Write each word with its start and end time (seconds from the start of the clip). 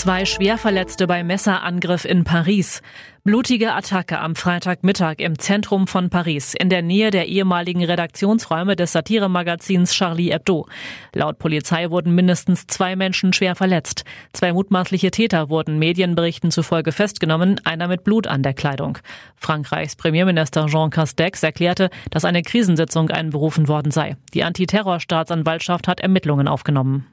Zwei 0.00 0.24
Schwerverletzte 0.24 1.06
bei 1.06 1.22
Messerangriff 1.22 2.06
in 2.06 2.24
Paris. 2.24 2.80
Blutige 3.22 3.74
Attacke 3.74 4.18
am 4.18 4.34
Freitagmittag 4.34 5.16
im 5.18 5.38
Zentrum 5.38 5.86
von 5.86 6.08
Paris, 6.08 6.54
in 6.54 6.70
der 6.70 6.80
Nähe 6.80 7.10
der 7.10 7.28
ehemaligen 7.28 7.84
Redaktionsräume 7.84 8.76
des 8.76 8.92
Satiremagazins 8.92 9.92
Charlie 9.92 10.32
Hebdo. 10.32 10.66
Laut 11.14 11.38
Polizei 11.38 11.90
wurden 11.90 12.14
mindestens 12.14 12.66
zwei 12.66 12.96
Menschen 12.96 13.34
schwer 13.34 13.54
verletzt. 13.54 14.04
Zwei 14.32 14.54
mutmaßliche 14.54 15.10
Täter 15.10 15.50
wurden 15.50 15.78
Medienberichten 15.78 16.50
zufolge 16.50 16.92
festgenommen, 16.92 17.60
einer 17.64 17.86
mit 17.86 18.02
Blut 18.02 18.26
an 18.26 18.42
der 18.42 18.54
Kleidung. 18.54 18.96
Frankreichs 19.36 19.96
Premierminister 19.96 20.64
Jean 20.68 20.88
Castex 20.88 21.42
erklärte, 21.42 21.90
dass 22.08 22.24
eine 22.24 22.40
Krisensitzung 22.40 23.10
einberufen 23.10 23.68
worden 23.68 23.90
sei. 23.92 24.16
Die 24.32 24.44
Antiterrorstaatsanwaltschaft 24.44 25.88
hat 25.88 26.00
Ermittlungen 26.00 26.48
aufgenommen. 26.48 27.12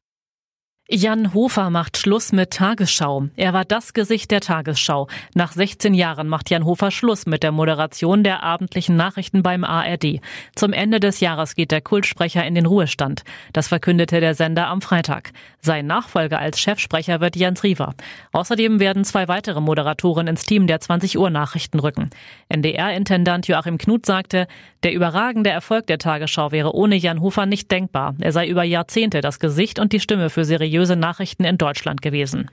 Jan 0.90 1.34
Hofer 1.34 1.70
macht 1.70 1.98
Schluss 1.98 2.32
mit 2.32 2.52
Tagesschau. 2.52 3.28
Er 3.36 3.52
war 3.52 3.66
das 3.66 3.92
Gesicht 3.92 4.32
der 4.32 4.40
Tagesschau. 4.40 5.10
Nach 5.36 5.52
16 5.52 5.94
Jahren 5.94 6.30
macht 6.30 6.50
Jan 6.50 6.64
Hofer 6.64 6.92
Schluss 6.92 7.26
mit 7.26 7.44
der 7.44 7.52
Moderation 7.52 8.24
der 8.24 8.42
abendlichen 8.42 8.96
Nachrichten 8.96 9.44
beim 9.44 9.66
ARD. 9.66 10.22
Zum 10.56 10.72
Ende 10.72 11.02
des 11.02 11.20
Jahres 11.20 11.56
geht 11.56 11.72
der 11.72 11.82
Kultsprecher 11.82 12.46
in 12.46 12.56
den 12.56 12.66
Ruhestand. 12.66 13.24
Das 13.52 13.68
verkündete 13.68 14.22
der 14.22 14.34
Sender 14.34 14.68
am 14.68 14.82
Freitag. 14.82 15.34
Sein 15.60 15.88
Nachfolger 15.88 16.40
als 16.40 16.58
Chefsprecher 16.58 17.20
wird 17.20 17.36
Jens 17.36 17.64
Riewer. 17.64 17.94
Außerdem 18.32 18.80
werden 18.80 19.04
zwei 19.04 19.28
weitere 19.28 19.60
Moderatoren 19.60 20.28
ins 20.28 20.46
Team 20.46 20.68
der 20.68 20.80
20 20.80 21.18
Uhr 21.18 21.30
Nachrichten 21.30 21.80
rücken. 21.80 22.12
NDR-Intendant 22.48 23.46
Joachim 23.50 23.78
Knut 23.78 24.06
sagte, 24.06 24.48
der 24.84 24.94
überragende 24.94 25.50
Erfolg 25.50 25.88
der 25.88 25.98
Tagesschau 25.98 26.54
wäre 26.54 26.74
ohne 26.74 26.96
Jan 26.96 27.20
Hofer 27.20 27.46
nicht 27.46 27.70
denkbar. 27.72 28.16
Er 28.22 28.32
sei 28.32 28.48
über 28.48 28.64
Jahrzehnte 28.64 29.20
das 29.20 29.40
Gesicht 29.40 29.80
und 29.80 29.92
die 29.92 30.00
Stimme 30.00 30.30
für 30.30 30.46
seriöse 30.46 30.77
seriöse 30.78 30.96
Nachrichten 30.96 31.44
in 31.44 31.58
Deutschland 31.58 32.02
gewesen. 32.02 32.52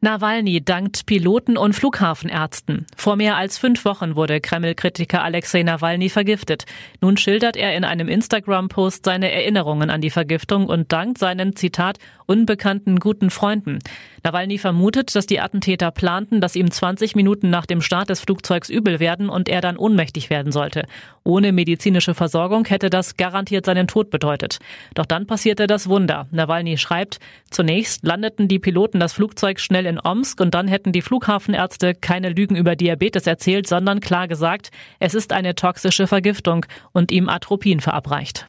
Nawalny 0.00 0.62
dankt 0.62 1.06
Piloten 1.06 1.56
und 1.56 1.72
Flughafenärzten. 1.72 2.86
Vor 2.96 3.16
mehr 3.16 3.36
als 3.36 3.58
fünf 3.58 3.84
Wochen 3.84 4.14
wurde 4.14 4.40
Kreml-Kritiker 4.40 5.24
Alexei 5.24 5.62
Nawalny 5.62 6.10
vergiftet. 6.10 6.66
Nun 7.00 7.16
schildert 7.16 7.56
er 7.56 7.74
in 7.74 7.82
einem 7.82 8.06
Instagram-Post 8.06 9.04
seine 9.06 9.32
Erinnerungen 9.32 9.90
an 9.90 10.02
die 10.02 10.10
Vergiftung 10.10 10.66
und 10.66 10.92
dankt 10.92 11.18
seinen, 11.18 11.56
Zitat, 11.56 11.98
unbekannten 12.26 13.00
guten 13.00 13.30
Freunden. 13.30 13.78
Nawalny 14.26 14.58
vermutet, 14.58 15.14
dass 15.14 15.26
die 15.26 15.38
Attentäter 15.38 15.92
planten, 15.92 16.40
dass 16.40 16.56
ihm 16.56 16.68
20 16.68 17.14
Minuten 17.14 17.48
nach 17.48 17.64
dem 17.64 17.80
Start 17.80 18.10
des 18.10 18.18
Flugzeugs 18.18 18.68
übel 18.68 18.98
werden 18.98 19.28
und 19.28 19.48
er 19.48 19.60
dann 19.60 19.76
ohnmächtig 19.76 20.30
werden 20.30 20.50
sollte. 20.50 20.86
Ohne 21.22 21.52
medizinische 21.52 22.12
Versorgung 22.12 22.64
hätte 22.64 22.90
das 22.90 23.16
garantiert 23.16 23.64
seinen 23.66 23.86
Tod 23.86 24.10
bedeutet. 24.10 24.58
Doch 24.94 25.06
dann 25.06 25.28
passierte 25.28 25.68
das 25.68 25.88
Wunder. 25.88 26.26
Nawalny 26.32 26.76
schreibt, 26.76 27.20
zunächst 27.52 28.04
landeten 28.04 28.48
die 28.48 28.58
Piloten 28.58 28.98
das 28.98 29.12
Flugzeug 29.12 29.60
schnell 29.60 29.86
in 29.86 30.00
Omsk 30.00 30.40
und 30.40 30.54
dann 30.54 30.66
hätten 30.66 30.90
die 30.90 31.02
Flughafenärzte 31.02 31.94
keine 31.94 32.30
Lügen 32.30 32.56
über 32.56 32.74
Diabetes 32.74 33.28
erzählt, 33.28 33.68
sondern 33.68 34.00
klar 34.00 34.26
gesagt, 34.26 34.72
es 34.98 35.14
ist 35.14 35.32
eine 35.32 35.54
toxische 35.54 36.08
Vergiftung 36.08 36.66
und 36.90 37.12
ihm 37.12 37.28
Atropin 37.28 37.78
verabreicht. 37.78 38.46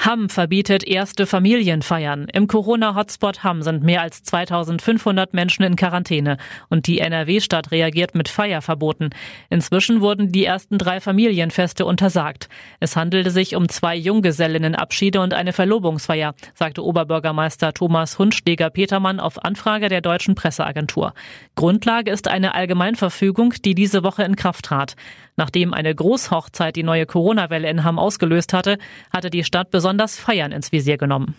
Hamm 0.00 0.28
verbietet 0.28 0.86
erste 0.86 1.26
Familienfeiern. 1.26 2.28
Im 2.32 2.46
Corona-Hotspot 2.46 3.42
Hamm 3.42 3.62
sind 3.62 3.82
mehr 3.82 4.00
als 4.00 4.22
2500 4.22 5.34
Menschen 5.34 5.64
in 5.64 5.74
Quarantäne 5.74 6.36
und 6.68 6.86
die 6.86 7.00
NRW-Stadt 7.00 7.72
reagiert 7.72 8.14
mit 8.14 8.28
Feierverboten. 8.28 9.10
Inzwischen 9.50 10.00
wurden 10.00 10.30
die 10.30 10.44
ersten 10.44 10.78
drei 10.78 11.00
Familienfeste 11.00 11.84
untersagt. 11.84 12.48
Es 12.78 12.94
handelte 12.94 13.32
sich 13.32 13.56
um 13.56 13.68
zwei 13.68 13.96
Junggesellinnenabschiede 13.96 15.20
und 15.20 15.34
eine 15.34 15.52
Verlobungsfeier, 15.52 16.34
sagte 16.54 16.84
Oberbürgermeister 16.84 17.74
Thomas 17.74 18.20
Hundsteger-Petermann 18.20 19.18
auf 19.18 19.44
Anfrage 19.44 19.88
der 19.88 20.00
deutschen 20.00 20.36
Presseagentur. 20.36 21.12
Grundlage 21.56 22.12
ist 22.12 22.28
eine 22.28 22.54
Allgemeinverfügung, 22.54 23.54
die 23.64 23.74
diese 23.74 24.04
Woche 24.04 24.22
in 24.22 24.36
Kraft 24.36 24.66
trat. 24.66 24.94
Nachdem 25.38 25.72
eine 25.72 25.94
Großhochzeit 25.94 26.74
die 26.74 26.82
neue 26.82 27.06
Corona-Welle 27.06 27.70
in 27.70 27.84
Hamm 27.84 28.00
ausgelöst 28.00 28.52
hatte, 28.52 28.76
hatte 29.12 29.30
die 29.30 29.44
Stadt 29.44 29.70
besonders 29.70 30.18
Feiern 30.18 30.50
ins 30.50 30.72
Visier 30.72 30.98
genommen. 30.98 31.36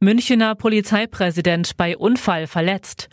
Münchener 0.00 0.54
Polizeipräsident 0.54 1.76
bei 1.76 1.94
Unfall 1.94 2.46
verletzt. 2.46 3.10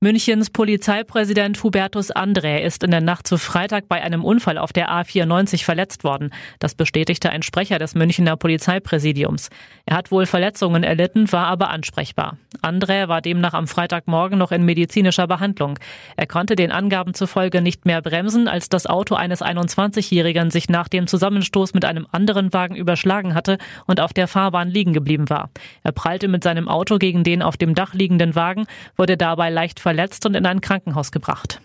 Münchens 0.00 0.50
Polizeipräsident 0.50 1.60
Hubertus 1.64 2.12
Andrä 2.12 2.62
ist 2.62 2.84
in 2.84 2.92
der 2.92 3.00
Nacht 3.00 3.26
zu 3.26 3.36
Freitag 3.36 3.88
bei 3.88 4.00
einem 4.00 4.24
Unfall 4.24 4.56
auf 4.56 4.72
der 4.72 4.92
A94 4.92 5.64
verletzt 5.64 6.04
worden. 6.04 6.30
Das 6.60 6.76
bestätigte 6.76 7.30
ein 7.30 7.42
Sprecher 7.42 7.80
des 7.80 7.96
Münchner 7.96 8.36
Polizeipräsidiums. 8.36 9.48
Er 9.86 9.96
hat 9.96 10.12
wohl 10.12 10.26
Verletzungen 10.26 10.84
erlitten, 10.84 11.32
war 11.32 11.48
aber 11.48 11.70
ansprechbar. 11.70 12.36
Andrä 12.62 13.08
war 13.08 13.20
demnach 13.20 13.54
am 13.54 13.66
Freitagmorgen 13.66 14.38
noch 14.38 14.52
in 14.52 14.64
medizinischer 14.64 15.26
Behandlung. 15.26 15.80
Er 16.16 16.28
konnte 16.28 16.54
den 16.54 16.70
Angaben 16.70 17.12
zufolge 17.12 17.60
nicht 17.60 17.84
mehr 17.84 18.00
bremsen, 18.00 18.46
als 18.46 18.68
das 18.68 18.86
Auto 18.86 19.16
eines 19.16 19.42
21-Jährigen 19.42 20.52
sich 20.52 20.68
nach 20.68 20.86
dem 20.86 21.08
Zusammenstoß 21.08 21.74
mit 21.74 21.84
einem 21.84 22.06
anderen 22.12 22.52
Wagen 22.52 22.76
überschlagen 22.76 23.34
hatte 23.34 23.58
und 23.88 23.98
auf 23.98 24.12
der 24.12 24.28
Fahrbahn 24.28 24.68
liegen 24.68 24.92
geblieben 24.92 25.28
war. 25.28 25.50
Er 25.82 25.90
prallte 25.90 26.28
mit 26.28 26.44
seinem 26.44 26.68
Auto 26.68 26.98
gegen 26.98 27.24
den 27.24 27.42
auf 27.42 27.56
dem 27.56 27.74
Dach 27.74 27.94
liegenden 27.94 28.36
Wagen, 28.36 28.66
wurde 28.96 29.16
dabei 29.16 29.50
leicht 29.50 29.80
verletzt 29.88 30.26
und 30.26 30.34
in 30.34 30.44
ein 30.44 30.60
Krankenhaus 30.60 31.12
gebracht. 31.12 31.62